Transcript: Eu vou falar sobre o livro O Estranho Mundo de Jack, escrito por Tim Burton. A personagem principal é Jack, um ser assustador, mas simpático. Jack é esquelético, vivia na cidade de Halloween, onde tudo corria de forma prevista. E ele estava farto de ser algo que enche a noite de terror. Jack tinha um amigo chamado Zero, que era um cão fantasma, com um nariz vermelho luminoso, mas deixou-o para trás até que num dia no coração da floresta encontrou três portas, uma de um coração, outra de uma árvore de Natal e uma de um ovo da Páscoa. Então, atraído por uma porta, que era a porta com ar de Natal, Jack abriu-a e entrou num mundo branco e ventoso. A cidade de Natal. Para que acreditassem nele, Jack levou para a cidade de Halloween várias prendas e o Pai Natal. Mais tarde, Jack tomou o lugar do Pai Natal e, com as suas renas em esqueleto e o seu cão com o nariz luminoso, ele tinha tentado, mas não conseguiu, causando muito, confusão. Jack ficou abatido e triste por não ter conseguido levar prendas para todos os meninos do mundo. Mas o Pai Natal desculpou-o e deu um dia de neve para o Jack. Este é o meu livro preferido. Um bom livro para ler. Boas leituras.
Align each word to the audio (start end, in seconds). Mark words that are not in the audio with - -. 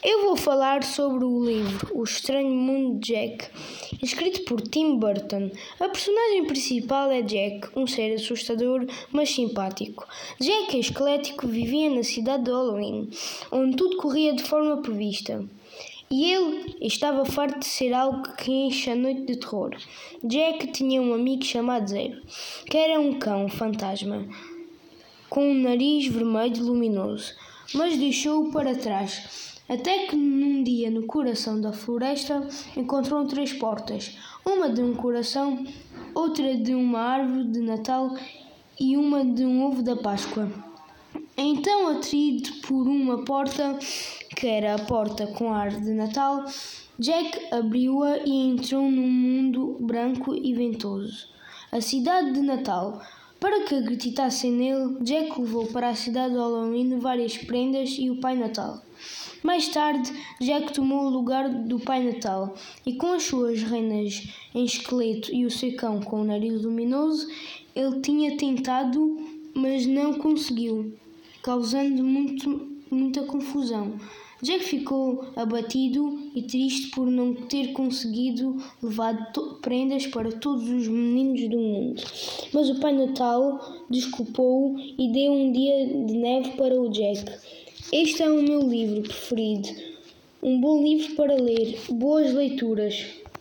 Eu 0.00 0.26
vou 0.26 0.36
falar 0.36 0.84
sobre 0.84 1.24
o 1.24 1.44
livro 1.44 1.90
O 1.92 2.04
Estranho 2.04 2.54
Mundo 2.54 3.00
de 3.00 3.12
Jack, 3.12 3.48
escrito 4.00 4.44
por 4.44 4.60
Tim 4.60 4.96
Burton. 4.96 5.50
A 5.80 5.88
personagem 5.88 6.46
principal 6.46 7.10
é 7.10 7.20
Jack, 7.20 7.68
um 7.74 7.84
ser 7.84 8.14
assustador, 8.14 8.86
mas 9.10 9.28
simpático. 9.28 10.06
Jack 10.40 10.76
é 10.76 10.78
esquelético, 10.78 11.48
vivia 11.48 11.90
na 11.90 12.04
cidade 12.04 12.44
de 12.44 12.50
Halloween, 12.52 13.10
onde 13.50 13.76
tudo 13.76 13.96
corria 13.96 14.32
de 14.32 14.44
forma 14.44 14.80
prevista. 14.80 15.44
E 16.08 16.32
ele 16.32 16.76
estava 16.80 17.24
farto 17.24 17.58
de 17.58 17.66
ser 17.66 17.92
algo 17.92 18.22
que 18.36 18.52
enche 18.52 18.90
a 18.90 18.94
noite 18.94 19.22
de 19.22 19.36
terror. 19.36 19.76
Jack 20.22 20.68
tinha 20.68 21.02
um 21.02 21.12
amigo 21.12 21.44
chamado 21.44 21.90
Zero, 21.90 22.22
que 22.70 22.76
era 22.76 23.00
um 23.00 23.18
cão 23.18 23.48
fantasma, 23.48 24.28
com 25.28 25.50
um 25.50 25.60
nariz 25.60 26.06
vermelho 26.06 26.62
luminoso, 26.62 27.34
mas 27.74 27.98
deixou-o 27.98 28.52
para 28.52 28.76
trás 28.76 29.57
até 29.68 30.06
que 30.06 30.16
num 30.16 30.62
dia 30.62 30.90
no 30.90 31.04
coração 31.04 31.60
da 31.60 31.72
floresta 31.72 32.48
encontrou 32.76 33.26
três 33.26 33.52
portas, 33.52 34.16
uma 34.44 34.70
de 34.70 34.80
um 34.80 34.94
coração, 34.94 35.64
outra 36.14 36.56
de 36.56 36.74
uma 36.74 37.00
árvore 37.00 37.44
de 37.44 37.60
Natal 37.60 38.16
e 38.80 38.96
uma 38.96 39.24
de 39.24 39.44
um 39.44 39.66
ovo 39.66 39.82
da 39.82 39.96
Páscoa. 39.96 40.50
Então, 41.36 41.88
atraído 41.88 42.50
por 42.66 42.88
uma 42.88 43.24
porta, 43.24 43.78
que 44.34 44.46
era 44.46 44.74
a 44.74 44.78
porta 44.78 45.26
com 45.26 45.52
ar 45.52 45.70
de 45.70 45.90
Natal, 45.90 46.44
Jack 46.98 47.54
abriu-a 47.54 48.18
e 48.24 48.50
entrou 48.50 48.90
num 48.90 49.08
mundo 49.08 49.76
branco 49.80 50.34
e 50.34 50.52
ventoso. 50.54 51.28
A 51.70 51.80
cidade 51.80 52.32
de 52.32 52.40
Natal. 52.40 53.00
Para 53.40 53.64
que 53.64 53.74
acreditassem 53.76 54.50
nele, 54.50 54.96
Jack 55.02 55.40
levou 55.40 55.66
para 55.66 55.90
a 55.90 55.94
cidade 55.94 56.32
de 56.32 56.38
Halloween 56.38 56.98
várias 56.98 57.36
prendas 57.36 57.90
e 57.96 58.10
o 58.10 58.16
Pai 58.16 58.36
Natal. 58.36 58.82
Mais 59.44 59.68
tarde, 59.68 60.12
Jack 60.40 60.72
tomou 60.72 61.04
o 61.04 61.10
lugar 61.10 61.48
do 61.48 61.78
Pai 61.78 62.02
Natal 62.02 62.54
e, 62.84 62.94
com 62.94 63.12
as 63.12 63.22
suas 63.22 63.62
renas 63.62 64.28
em 64.52 64.64
esqueleto 64.64 65.32
e 65.32 65.46
o 65.46 65.50
seu 65.50 65.76
cão 65.76 66.00
com 66.00 66.22
o 66.22 66.24
nariz 66.24 66.62
luminoso, 66.62 67.28
ele 67.76 68.00
tinha 68.00 68.36
tentado, 68.36 69.16
mas 69.54 69.86
não 69.86 70.14
conseguiu, 70.14 70.92
causando 71.40 72.02
muito, 72.02 72.77
confusão. 73.28 73.94
Jack 74.40 74.64
ficou 74.64 75.24
abatido 75.34 76.30
e 76.34 76.42
triste 76.42 76.90
por 76.90 77.10
não 77.10 77.34
ter 77.34 77.72
conseguido 77.72 78.56
levar 78.80 79.32
prendas 79.60 80.06
para 80.06 80.30
todos 80.30 80.68
os 80.68 80.86
meninos 80.86 81.48
do 81.48 81.58
mundo. 81.58 82.02
Mas 82.52 82.70
o 82.70 82.78
Pai 82.78 82.92
Natal 82.92 83.84
desculpou-o 83.90 84.78
e 84.78 85.12
deu 85.12 85.32
um 85.32 85.50
dia 85.50 85.86
de 86.06 86.14
neve 86.16 86.50
para 86.56 86.80
o 86.80 86.88
Jack. 86.88 87.24
Este 87.92 88.22
é 88.22 88.30
o 88.30 88.42
meu 88.42 88.60
livro 88.60 89.02
preferido. 89.02 89.68
Um 90.40 90.60
bom 90.60 90.84
livro 90.84 91.16
para 91.16 91.34
ler. 91.34 91.80
Boas 91.90 92.32
leituras. 92.32 93.06